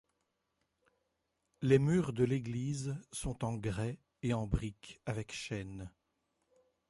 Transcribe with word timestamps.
Les 1.61 1.77
murs 1.77 2.11
de 2.11 2.23
l'Église 2.23 2.97
sont 3.11 3.45
en 3.45 3.53
grès 3.55 3.99
et 4.23 4.33
en 4.33 4.47
briques 4.47 4.99
avec 5.05 5.31
chaînes. 5.31 5.91